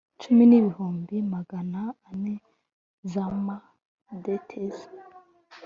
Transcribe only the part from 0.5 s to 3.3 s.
ibihumbi magana ane z